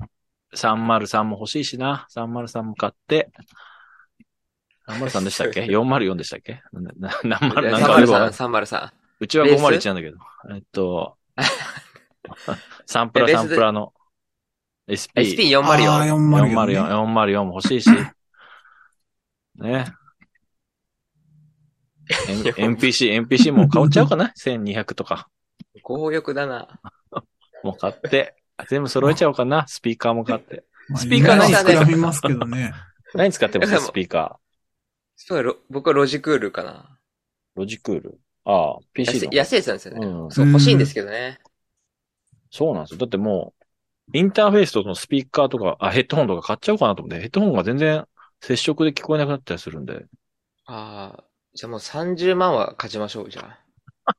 [0.54, 2.06] 303も欲しいしな。
[2.14, 3.30] 303も買って。
[4.88, 6.62] 303でしたっけ ?404 でしたっけ？
[6.72, 8.30] な、な、な、なんかよくわかんない303、
[8.64, 8.90] 303。
[9.20, 10.18] うちは501なんだけど。
[10.54, 11.16] えっと、
[12.86, 13.92] サンプラサンプラの
[14.88, 15.10] SP。
[15.36, 15.60] SP404。
[15.62, 17.90] あー404 404、404も欲しいし。
[19.56, 19.86] ね。
[22.56, 25.28] NPC、NPC も買っちゃおうかな ?1200 とか。
[25.82, 26.80] 強欲だな。
[27.62, 28.34] もう買って。
[28.68, 29.66] 全部揃えちゃおうかな？
[29.68, 30.64] スピーカーも買って。
[30.88, 32.72] まあスピーカー何何膨らみますけどね。
[33.14, 33.78] 何使ってます？
[33.78, 34.38] スピーカ
[35.20, 36.70] そうロ僕はロジクールかな。
[37.56, 37.58] ー。
[37.58, 38.20] ロジクール？
[38.44, 39.32] ああ、PC の。
[39.32, 40.06] 安い安いやつなんですよね。
[40.06, 41.40] うんそう、欲しいんですけどね。
[42.50, 42.98] そうなんですよ。
[42.98, 43.52] だっても
[44.14, 48.06] う、インターフェースとそのスピーカーとか、あ、ヘッドホンとか買っちゃおうかなと思って、ヘッドホンが全然
[48.40, 50.06] 接触で聞こえなくなったりするんで。
[50.66, 54.14] ああ、じゃあもう30万は勝ちましょう、じゃあ。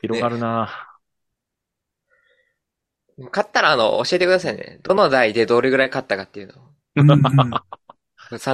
[0.00, 0.94] 広がるな、
[3.16, 4.80] 勝ったら、あの、教えてくださいね。
[4.82, 6.54] どの台でどれぐらい勝ったかっていうの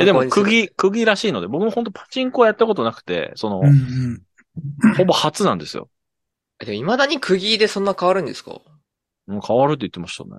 [0.00, 3.62] え、でも、釘、釘らしいので、僕も本当パチンコはやったことなくて、その、
[4.96, 5.88] ほぼ初なんですよ。
[6.60, 8.60] えでも未だに釘でそんな変わるんですか？
[9.26, 10.30] もう変わるって言ってましたね。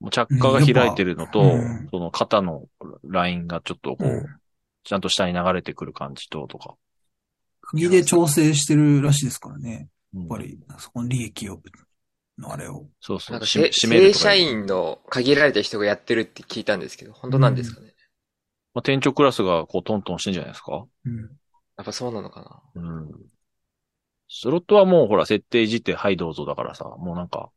[0.00, 2.66] もう着火が開いてるのと、うんその肩の
[3.04, 4.26] ラインがちょっとこう、うん
[4.84, 6.74] ちゃんと下に流れてくる感じと、とか。
[7.60, 9.88] 国で調整してるらしいですからね。
[10.14, 11.60] やっやっぱり、そこの利益を、
[12.38, 12.86] のあれを。
[13.00, 13.34] そうそう。
[13.34, 13.70] なんか正
[14.14, 17.94] 社員の限られた人がやってるって聞いたんですけど、本当なんですかね、
[18.74, 20.86] まあ、店長クラスがこうトントンしてんじゃないですか？
[21.04, 21.18] うん。
[21.18, 23.10] やっぱそうなのかなうん。
[24.28, 27.50] スロットはもうほら、設定いじって、はいどうぞだからさ、もうなんか、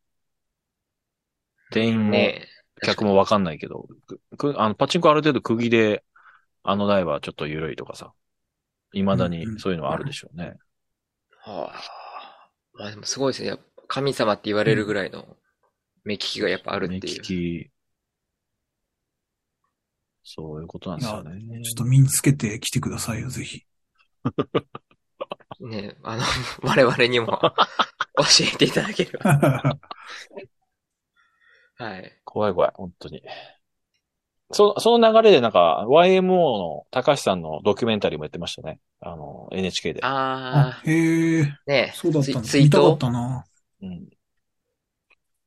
[1.72, 2.18] 店員も。
[2.84, 6.04] 客もわかんないけど、くくあの、パチンコある程度釘で、
[6.64, 8.14] あの台はちょっと緩いとかさ、
[8.92, 10.56] 未だにそういうのはあるでしょうね。
[11.44, 12.50] はあ。
[12.74, 13.56] まあでもすごいですね。
[13.94, 15.26] 神様って言われるぐらいの
[16.06, 17.16] 目利きがやっぱあるっ目ていう。
[17.16, 17.70] 利き、
[20.24, 21.62] そういうことなんですよね。
[21.62, 23.64] ちょっと身につけてきてくださいよ、ぜひ。
[25.60, 26.24] ねあの、
[26.64, 27.38] 我々にも
[28.16, 28.24] 教
[28.54, 29.78] えていただければ。
[31.76, 32.18] はい。
[32.24, 33.22] 怖い怖い、本当に。
[34.54, 38.80] そその流れでなんか、YMO の高橋さんのドキュメンタリーもやってましたね。
[39.02, 40.00] あの、NHK で。
[40.02, 42.42] ああ、へえ、ー、ねそうだったんだ。
[42.42, 43.46] ツイツイー見たかっトたな。
[43.82, 44.10] うん。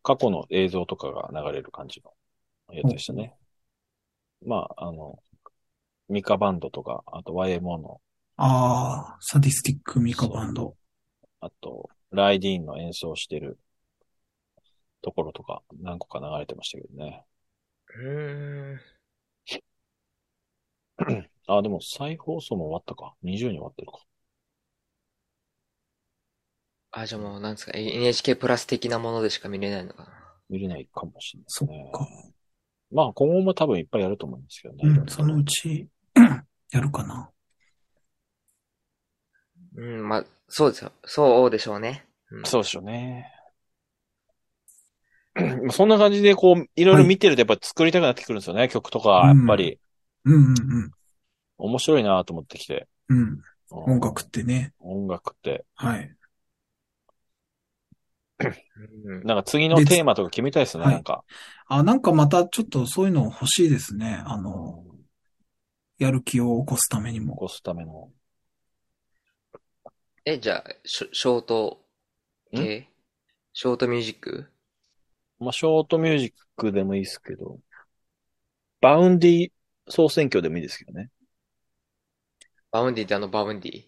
[0.03, 3.35] 過去の映像とかが流れる感じのやつでしたね。
[4.45, 5.19] まあ、あの、
[6.09, 8.01] ミカバンドとか、あと YMO の、
[8.37, 10.77] ああ、サディスティックミカバンド。
[11.41, 13.59] あと、ライディーンの演奏してる
[15.03, 17.25] ところとか何個か流れてましたけどね。
[17.97, 18.81] うーん。
[21.47, 23.15] あ、でも再放送も終わったか。
[23.23, 23.99] 20に終わってるか。
[26.97, 30.11] あ、じゃあもうなんですか、NHK プラス的なものでしか見れないのかな。
[30.49, 31.91] 見れないかもしれないですそっね。
[31.93, 32.09] か。
[32.93, 35.01] まあ今後も多分いっぱいやると思うんですけどね。
[35.01, 35.89] うん、そのうち、
[36.71, 37.31] やるかな。
[39.77, 40.93] うん、まあ、そうですよ。
[41.05, 42.07] そうでしょうね。
[42.31, 43.29] うん、そうでしょうね。
[45.73, 49.81] そんな感じでこう、いろいろ見てるとやっぱ作りたくなってくるんですよね、曲とか、やっぱり。
[50.25, 50.91] うんうん
[51.57, 52.89] 面白いなと思ってきて。
[53.09, 53.19] うん。
[53.19, 53.25] うん。
[53.29, 54.73] うん音楽ってね。
[54.79, 55.65] 音楽って。
[55.75, 56.15] はい。
[58.41, 61.25] うんなんか次のテーマとか決めたいですね、はいなんか。
[61.67, 64.23] あ、なんかまたちょっとそういうの欲しいですね。
[64.27, 64.85] あの、
[65.99, 67.35] やる気を起こすためにも。
[67.35, 68.11] 起こすための。
[70.25, 71.85] え、じゃあ、ショショート
[72.53, 72.89] 系？
[73.53, 74.47] ショートミュージック？
[75.39, 77.61] まあ、ショートミュージックでもいいですけど、
[78.81, 79.53] Vaundy
[79.89, 81.11] 総選挙でもいいですけどね。
[82.73, 83.85] Vaundyってあの Vaundy？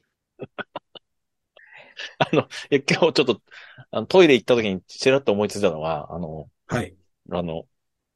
[2.18, 3.42] あの、いや今日ちょっと、
[3.90, 6.96] あのトイレ行った時にちらっと思いついたのが、あの、はい。
[7.30, 7.66] あの、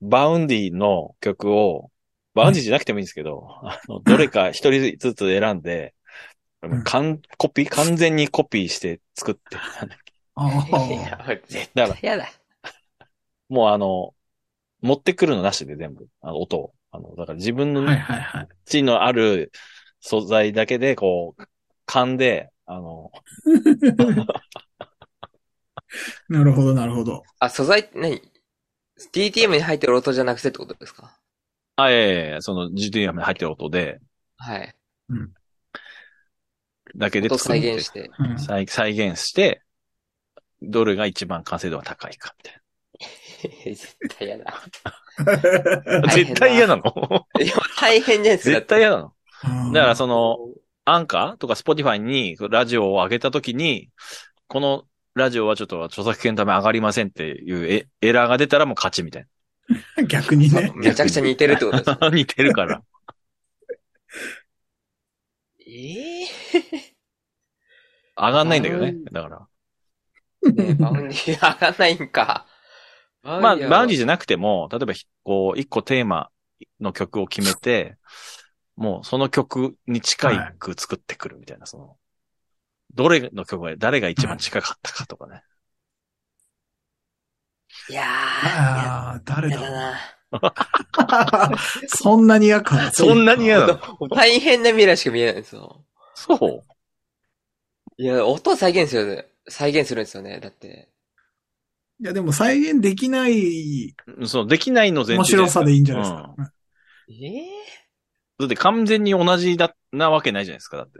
[0.00, 1.90] Vaundyの曲を、
[2.34, 5.94] Vaundyじゃなくてもいいんですけど、あのどれか一人ずつ選んで、
[6.66, 9.56] んかんコピー、完全にコピーして作って、
[10.34, 10.76] あいあ。
[11.10, 12.30] や、絶対やだ。
[13.48, 14.14] もうあの、
[14.80, 16.74] 持ってくるのなしで全部、あの音を。
[16.92, 18.48] あの、だから自分のはいはいはい。
[18.64, 19.52] 地のある
[20.00, 21.42] 素材だけで、こう、
[21.86, 23.10] 噛んで、あの、
[26.28, 27.24] なるほどなるほど。
[27.40, 28.22] あ、素材って何
[29.12, 31.18] ?DTM に入ってる音じゃなくてってことですか？
[31.74, 33.98] あ、いやいやいやその GTM に入ってる音で、
[34.36, 34.74] はい。
[36.96, 38.10] だけで音作って再現して。
[38.20, 39.62] うん再再現して、
[40.62, 42.52] どれが一番完成度が高いか、みた
[43.68, 44.44] い絶対やだ。
[44.44, 44.54] な。
[46.02, 46.82] 大変だ絶対嫌なの？
[47.40, 48.56] いや、大変じゃないですか。
[48.56, 50.36] 絶対嫌なのうんだからその、
[50.84, 53.90] アンカーとか Spotify にラジオを上げたときに、
[54.48, 59.26] このラジオはちょっと著作権のため上がりませんっていうエエラーが出たらもう勝ちみたい
[60.08, 60.72] 逆にね。
[60.76, 62.10] めちゃくちゃ似てるってことですかな。
[62.16, 62.82] 似てるから。
[65.66, 66.26] ええ
[68.16, 69.04] 上がんないんだけどねうん。
[69.04, 69.46] だから。
[70.52, 72.46] ね Vaundy上がんないんか。
[73.22, 76.30] まあ、 Vaundyじゃなくても、例えばひ、こう、一個テーマ
[76.80, 77.96] の曲を決めて、
[78.80, 81.96] もうその曲に近いく作ってくるみたいな、その、
[82.94, 85.42] どれの曲が、誰が一番近かったかとかね。
[87.90, 90.00] いやー、誰だろうな。
[91.88, 92.90] そんなに嫌か。
[92.92, 95.84] そんなに嫌なの大変な未来しか見えないんですよ。
[96.14, 96.34] そ
[97.98, 98.02] う？
[98.02, 100.40] いや、音を再現する、再現するんですよね。
[100.40, 100.88] だって。
[102.00, 103.94] いや、でも再現できない
[104.26, 106.52] そう、できないの前提面白さでいいんじゃないですうんか。
[107.08, 107.59] ええ
[108.40, 110.98] だって完全に同じだ、なわけないじゃないですか、だって。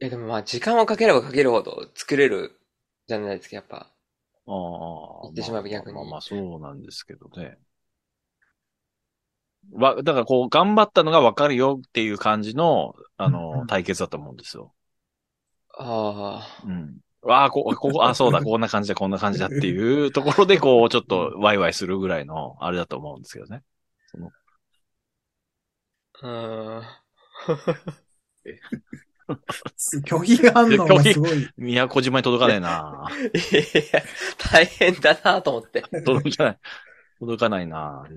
[0.00, 2.58] いや、でもまあ、時間をかければかけるほど作れる
[3.06, 3.76] じゃないですか、やっぱ。
[3.76, 5.22] ああ。
[5.24, 7.58] 言ってしまえば逆にまあまあまあ、そうなんですけどね。
[9.72, 14.74] わ、だからこう、頑張ったのがわかるよっていう感じの、あうんのう、ん対決だと思うんですよ。
[15.78, 16.66] ああ。
[16.66, 16.98] うん。
[17.22, 23.62] わあ、こ、ここ、あ、そうだ、こんな感じだ、こんな感じだっていうところで、こう、ちょっとワイワイするぐらいの、あれだと思うんですけどね。
[24.06, 24.30] その
[26.22, 26.84] うーん。
[30.04, 31.48] 拒否反応がすごい。
[31.56, 33.38] 宮古島に届かねえない
[33.92, 34.02] や、
[34.38, 35.82] 大変だなと思って。
[35.82, 36.58] 届かない。
[37.20, 38.14] 届かないない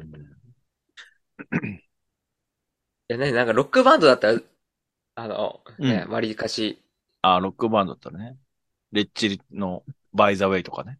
[3.08, 4.32] や、ね、なんかロックバンドだった？
[4.34, 4.40] ら、
[5.16, 6.82] あの、ね、う割りかし、
[7.22, 8.38] あ、ロックバンドだったらね。
[8.92, 11.00] レッチリのバイザウェイとかね。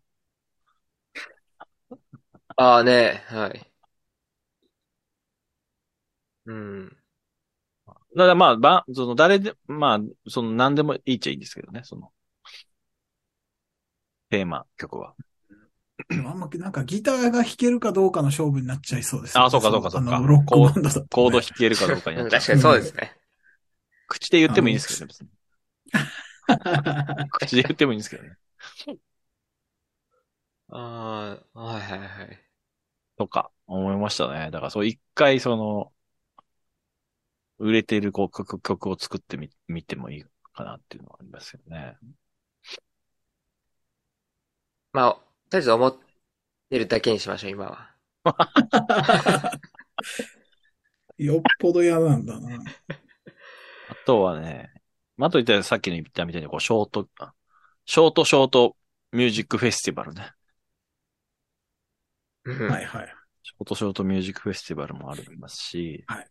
[2.56, 3.73] ああね、はい。
[6.46, 6.98] うん。
[8.16, 12.12] だからまあ、ば、その、誰で、まあ、その、何でもいいっちゃいいんですけどね、その、
[14.30, 15.16] テーマ、曲は。
[16.10, 19.44] あんま、なんかギターが弾けるかどうかの勝負になっちゃいそうですね。
[19.44, 23.18] あそうかそうかそうかあのロックバンドだとねコード弾けるかどうかになっちゃう確かにそうですね。
[24.08, 25.30] 口で言ってもいいんですけどね、別に。
[27.32, 28.38] 口で言ってもいいんですけどね。
[30.70, 32.40] ああ、はいはいはい。
[33.18, 34.50] とか、思いましたね。
[34.52, 35.94] だから、そう、一回、その、
[37.64, 41.98] 売れてるこう曲曲を作ってみ、見てもいいかなっていうのはありますよね。
[44.92, 45.20] まあ、と
[45.54, 45.98] りあえず思っ
[46.70, 47.96] てるだけにしましょう、今は。
[51.18, 52.60] よっぽど嫌なんだな。
[53.88, 54.74] あとはね、
[55.16, 57.34] まあ、あと言ったらさっきの言ったみたいに、こう、ショート、あ
[57.86, 58.76] ショートショート
[59.14, 60.34] ミュージックフェスティバルね。
[62.44, 63.16] うんはいはい。
[63.42, 66.26] ショートショートミュージックフェスティバルもありますし、だ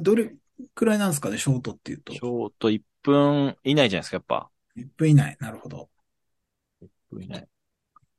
[0.00, 0.32] どれ
[0.74, 2.20] くらいなんですかね、ショートっていうとシ。
[2.20, 4.50] ョート1分以内じゃないですか、やっぱ。
[4.76, 5.36] 1分以内。
[5.40, 5.88] なるほど。
[6.80, 7.46] 1分以内。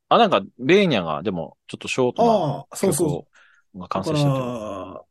[0.09, 3.27] あ、なんか、ベーニャが、でも、ちょっとショートああ、そうな曲そ
[3.75, 3.79] う。
[3.79, 5.05] だか完成した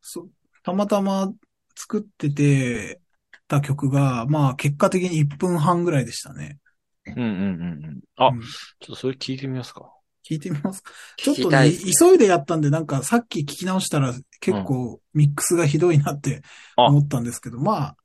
[0.00, 0.28] そ
[0.64, 1.32] たまたま
[1.76, 3.00] 作ってて
[3.46, 6.58] た曲が、まあ結果的に1分半ぐらいでしたね。
[7.06, 8.00] うんうんうんうん。
[8.16, 9.95] あ、うんちょっとそれ聞いてみますか。
[10.28, 10.92] 聞いてみますか？
[11.16, 16.42] ちょ聞っとね、急いでやったんで、なんかさっき聞き直したら結構ミックスがひどいなって
[16.76, 16.84] あ。
[16.86, 17.96] 思ったんですけど、まあ、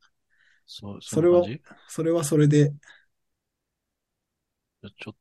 [0.67, 1.43] そう、それは
[1.88, 2.73] それはそれで、
[4.99, 5.15] ちょっ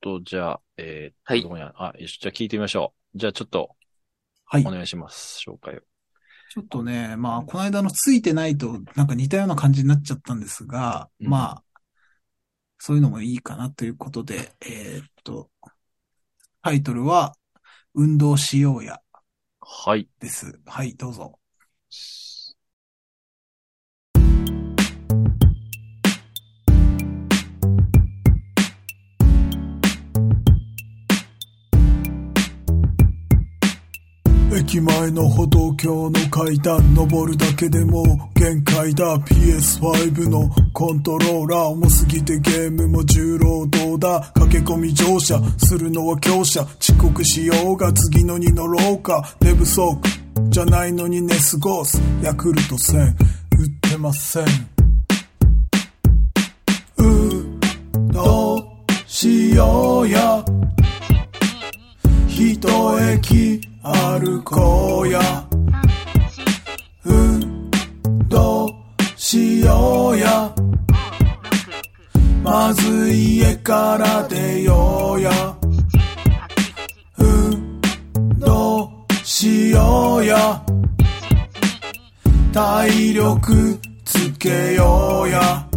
[0.00, 1.42] と、じゃあ、えー、はい。
[1.42, 3.18] どこにあるあ、よし、じゃあ聞いてみましょう。
[3.18, 3.76] じゃあちょっと、
[4.44, 4.64] はい。
[4.66, 4.70] お。
[4.70, 5.42] 願いします。
[5.46, 5.80] 紹介を。
[6.50, 11.28] ちょっとね、まあ、この間のついてないと、なんか似たような感じになっちゃったんですが、うん。
[11.28, 11.64] まあ、
[12.78, 15.50] そういうのもいいかなということで、えーっと、
[16.64, 17.36] タイトルは、
[17.94, 19.00] 運動しようや
[19.60, 20.08] はい。
[20.18, 20.60] です。
[20.66, 21.38] はい、どうぞ。
[34.56, 39.18] 駅前の歩道橋の階段登るだけでも限界だ。
[39.18, 44.32] PS5 のコントローラー重すぎてゲームも重労働だ。
[44.34, 46.62] 駆け込み乗車するのは強者。
[46.80, 49.34] 遅刻しようが次のに乗ろうか。
[49.40, 50.00] 寝不足
[50.50, 52.00] じゃないのに寝過ごす。
[52.22, 54.44] ヤクルト1000売ってません。
[56.98, 57.60] 運
[58.12, 58.64] 動
[59.06, 60.44] しようや。
[62.28, 62.58] 一
[63.00, 65.20] 駅歩こうや。
[67.04, 67.70] 運
[68.30, 68.74] 動
[69.14, 70.54] しようや。
[72.42, 75.30] まず家から出ようや。
[77.18, 77.80] 運
[78.38, 78.90] 動
[79.22, 80.62] しようや。
[82.54, 85.68] 体力つけようや。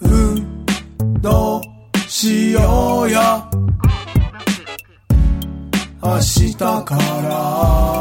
[0.00, 0.64] 運
[1.20, 1.62] 動
[2.08, 3.47] しようや。
[6.00, 7.98] 明日から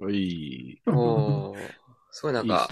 [0.00, 0.43] はい。
[2.24, 2.70] ごいなんか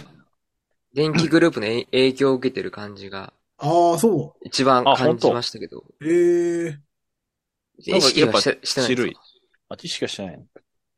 [0.95, 5.79] 電気グループのえ 影響を受けてる感じがああ、そ一番あ感じましたけど。
[5.79, 5.85] う。
[6.05, 6.79] ええ
[7.79, 9.23] 意識はしてしてないんです種類か。
[9.71, 10.45] あ、知識はしてないの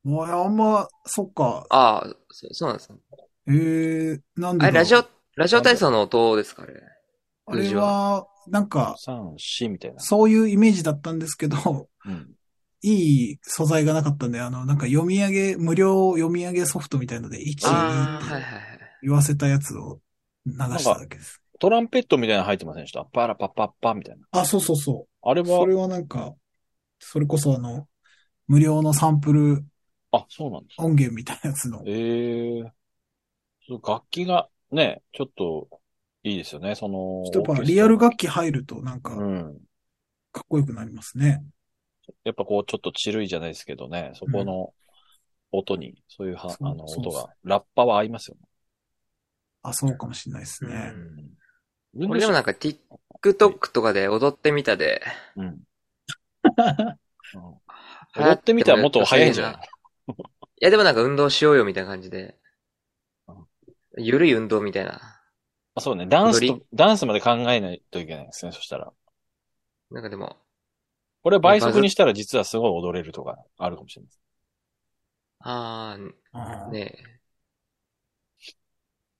[0.02, 1.66] もうあんま、そっか。
[1.70, 2.98] ああ、そそうなんですね。
[3.48, 5.04] ええなんであれ、ラジオ、
[5.36, 6.82] ラジオ体操の音ですかあれ？
[7.46, 10.00] あれは、なんか、三、四みたいな。
[10.00, 12.34] そういうイメージだったんですけど、うん。
[12.86, 18.80] いい素材がなかったんで、あの、なんか読み上げ、無料読み上げソフトみたいので、1、2ああ、ってはいはいはい。
[19.02, 20.00] 言わせたやつを
[20.46, 21.40] 流しただけです。
[21.58, 23.04] トランペットみたいなの入ってませんでした？
[23.04, 24.26] パラパッパッパみたいな。
[24.32, 25.48] あ、そうそうそあれう。
[25.48, 26.34] そはれ、はなんか、
[26.98, 27.88] それこそあの、
[28.48, 29.64] 無料のサンプル
[30.12, 30.86] あ、そうなんですね。
[30.86, 31.82] 音源みたいなやつの。
[31.86, 32.72] ええ
[33.66, 35.68] そう楽器がね、ちょっと
[36.22, 36.96] いいですよね、その。
[37.24, 39.60] ちょっとやっぱリアル楽器入るとなんか、うん。
[40.32, 41.42] かっこよくなりますね。
[42.24, 44.72] やっぱこう、ちょっとチルいじゃないですけどね、そこの
[45.52, 48.36] 音に、そういうは、そうあの、音が、ラッパは合いますよ
[49.62, 50.72] あ、そうかもしれないですね。
[50.72, 50.92] ね。
[51.94, 52.10] うん。
[52.10, 55.02] 俺でもなんか TikTok とかで踊ってみたで、
[55.36, 55.60] うん。
[58.16, 59.60] 踊ってみたらもっと早いんじゃな
[60.08, 60.12] い？
[60.12, 60.14] い
[60.60, 62.36] やでもなんか運動しようよみたいな感じで
[63.26, 63.46] うん、
[64.04, 65.00] ゆるい運動みたいな。
[65.74, 66.06] あ、そうね。
[66.06, 68.92] ダンス踊と、ダンスまで考えないといけないですね、そしたら。
[69.90, 70.36] なんかでも、
[71.24, 74.20] これ倍速にしたら実はすごい踊れるとかあるかもしれないです。
[75.40, 75.96] あ
[76.32, 77.14] ああ、ねえ。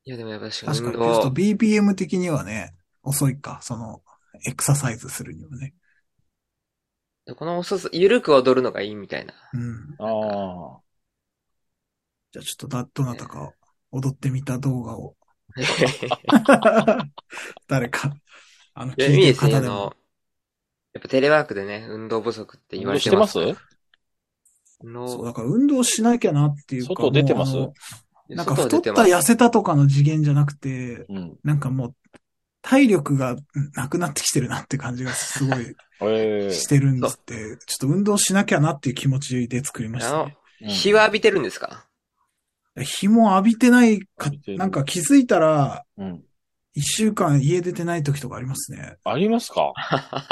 [0.04, 4.02] いやでもやっぱ確かに運確かに、ちょっと動、BPM 的にはね、遅いか、その、
[4.46, 5.72] エクササイズするにはね。
[7.38, 9.32] この遅さ、ゆるく踊るのがいいみたいな。
[9.54, 9.96] うん。
[9.98, 10.82] ああ。
[12.32, 13.54] じゃあちょっとだ、どなたか
[13.92, 15.16] 踊ってみた動画を、
[17.66, 18.14] 誰か、
[18.74, 19.36] あの、聞いてる。
[19.36, 19.96] 方でも。
[20.94, 23.38] やっぱテレワークでね、運動不足って言われしててます？
[23.38, 23.60] ます。
[24.80, 26.94] そう、のだから運動しなきゃなっていうか。
[26.94, 27.56] 外出てます？
[28.28, 31.38] なんか太った痩せたとかの次元じゃなくて、うん。
[31.44, 31.94] なんかもう、
[32.62, 33.36] 体力が
[33.74, 41.86] なくなってきてるなって感じがすごい ええしてるんですって、ちょっと運動しなきゃなっていう気持ちで作りましあのたね。、うん日は浴びてるんですか？
[42.80, 46.24] 日も浴びてないかなんか気づいたら、うん。
[46.74, 48.96] 一週間家出てない時とかありますね。
[49.04, 49.72] ありますか？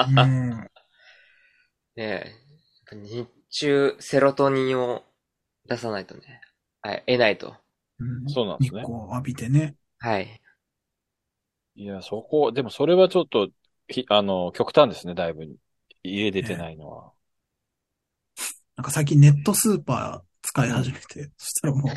[0.09, 0.51] うん。
[1.97, 2.32] ねえ。
[2.93, 5.05] 日中、セロトニンを
[5.68, 6.40] 出さないとね。
[6.82, 7.57] はい、得ないと。
[7.99, 9.76] うんそうなんですね日光を浴びてね。
[9.99, 10.40] はい。
[11.76, 13.49] いや、そこ、でもそれはちょっと、
[13.88, 15.47] ひあの、極端ですね、だいぶ。
[16.03, 17.12] 家出てないのは。
[18.76, 21.92] なんか最近ネットスーパー使い始めて、そしたらもう、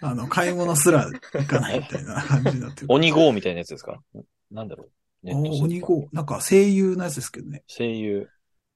[0.00, 2.86] あの、買い物すら行かないみたいな 感じになってる。
[2.90, 4.00] 鬼号みたいなやつですか？
[4.50, 4.86] なんだろ
[5.24, 5.30] う？
[5.62, 7.62] 鬼号、なんか声優のやつですけどね。
[7.68, 8.28] 声優。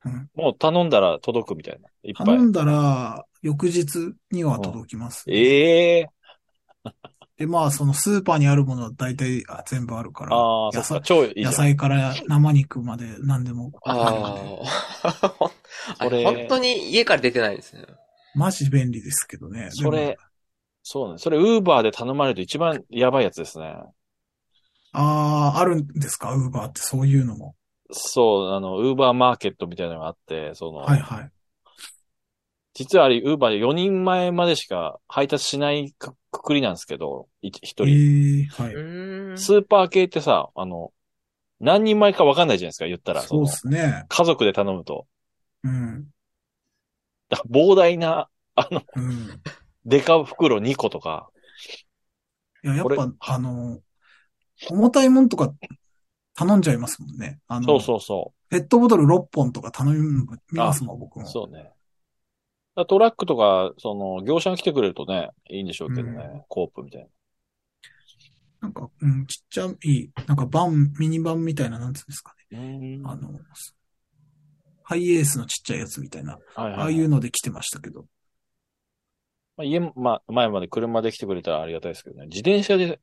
[0.05, 0.31] うん。
[0.35, 1.89] もう頼んだら届くみたいな。
[2.05, 2.43] いっぱい頼。
[2.43, 5.25] んだら、翌日には届きます。
[5.29, 6.07] ええ
[7.37, 11.43] で、まあ、そのスーパーにあるものは大体あ全部あるから、ああ、そっか、野菜超いい。
[11.43, 14.41] 野菜から生肉まで何でもあるので、
[15.03, 15.11] あ
[15.43, 15.51] あ。
[15.99, 17.87] あそれ本当に家から出てないですね。
[18.35, 19.69] マジ便利ですけどね。
[19.71, 20.17] それ
[20.83, 21.19] そうね。
[21.19, 23.65] それ、ウーバーで頼まれると一番やばいやつですね。
[24.93, 26.35] ああ、あるんですか？
[26.35, 27.55] ウーバーってそういうのも。
[27.93, 31.31] そう、あの、ウーバーマーケットみたいなのがあって、その、はいはい。
[32.75, 38.47] 実はあれ、ウーバーで4人前までしか配達しないくくくりなんですけど、い一え人。
[38.47, 39.39] えはい。
[39.39, 40.93] スーパー系ってさ、あの、
[41.61, 43.21] 何人前か分かんないじゃないですか、言ったら。
[43.23, 44.07] そうのですね。
[44.09, 45.07] 家族で頼むと。
[45.65, 46.07] うん。
[47.49, 49.41] 膨大な、あの、うん。
[49.85, 51.31] デカ袋2個とか。
[52.63, 53.81] いや、やっぱ、あの、
[54.69, 55.53] 重たいもんとか
[56.35, 57.41] 頼んじゃいますもんね。
[57.49, 61.21] あの、そうそうそペットボトル6本とか頼みますもん、僕う。
[61.21, 61.27] も。
[61.27, 61.71] そうね。
[62.89, 66.25] トラックとか、その、業者が来てくれるとね、いいんでしょうけどね。
[66.35, 67.09] うコープみたいな。
[68.61, 72.59] なんか、うん、ちっちゃい、なんかバン、ミニバンみたいな、なんつうんですかね。
[72.59, 73.33] うんあの、
[74.91, 78.07] ハイエースのちっちゃいやつみたいな、はいはいああいうので来てましたけど。
[79.57, 82.27] まあ、家も、まあ、前まで車で来てくれたらありがたいですけどね。
[82.27, 82.99] 自転車で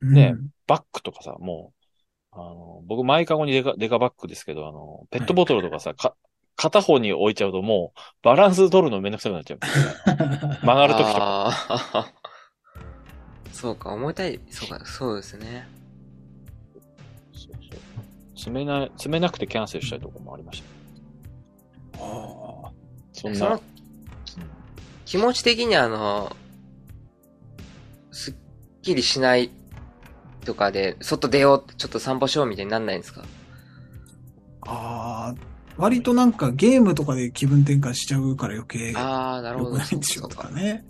[0.00, 0.36] うんね
[0.68, 1.72] バッグとかさ、も
[2.32, 6.14] う、あの、僕、前かごにデカ、デカバッグですけど、あの、ペットボトルとかさ、か、
[6.54, 9.58] 片方に置いちゃうともう、バランス取るのめんどくさくなっちゃう。
[10.64, 12.12] 曲がるときとか。
[13.50, 14.38] そうか、思いたい。
[14.50, 15.66] そうか、そうですね。
[18.36, 20.62] 詰めない、詰めなくてキャンセルしたいところもありまし
[21.94, 22.02] た。
[22.04, 22.70] ああ
[23.12, 23.62] そんなその、
[25.06, 26.36] 気持ち的にあの、
[28.12, 28.34] すっ
[28.82, 29.50] きりしない
[30.44, 33.24] とかで、外出よう、ちょっと散歩しようみたいになんないんですか？
[34.68, 35.34] ああ、
[35.76, 39.70] 割となんかゲームとかで気分転換しちゃうから余計ああ、なるほど。
[39.70, 40.84] 良くないんでしょうとかね。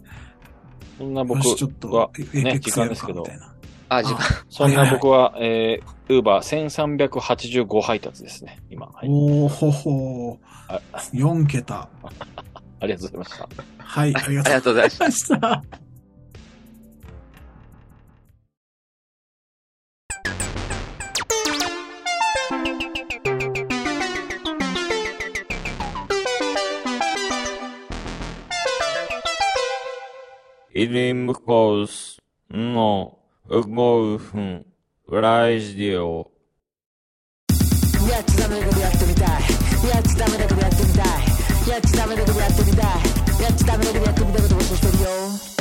[0.98, 3.54] そんな僕よし、ちょっとは、ね時間ですけどかみたいな。
[3.88, 4.20] あ、時間。
[4.48, 8.86] そんな僕は、えー、ウーバー1385配達ですね、今。
[8.86, 9.08] はい。
[9.08, 10.38] おーほほ
[10.68, 11.10] あー。
[11.12, 11.88] 4桁。
[12.80, 13.48] ありがとうございました。
[13.78, 15.62] はい、ありがとうございました。
[33.80, 34.75] とうございまし
[35.08, 36.28] ラジディオ。
[38.10, 39.28] やっちダメだけどやってみたい。
[39.88, 41.70] やっちダメだけどやってみたい。
[41.70, 43.40] やっちダメだけどやってみたい。
[43.40, 45.55] やっちダメだけどやってみたいこと募してるよ。